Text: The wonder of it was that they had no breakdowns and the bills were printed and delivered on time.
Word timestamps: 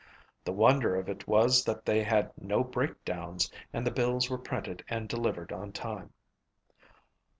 The 0.43 0.51
wonder 0.51 0.95
of 0.95 1.09
it 1.09 1.27
was 1.27 1.63
that 1.65 1.85
they 1.85 2.01
had 2.01 2.31
no 2.35 2.63
breakdowns 2.63 3.51
and 3.71 3.85
the 3.85 3.91
bills 3.91 4.31
were 4.31 4.39
printed 4.39 4.83
and 4.89 5.07
delivered 5.07 5.51
on 5.53 5.71
time. 5.71 6.11